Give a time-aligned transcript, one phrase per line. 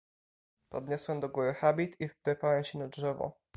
[0.69, 3.37] "Podniosłem do góry habit i wdrapałem się na drzewo."